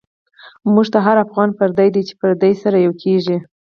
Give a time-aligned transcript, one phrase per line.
[0.73, 3.37] مونږ ته هر افغان پردۍ دۍ، چی پردی سره یو کیږی